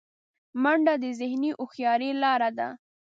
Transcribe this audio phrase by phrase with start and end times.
[0.61, 2.67] منډه د ذهني هوښیارۍ لاره ده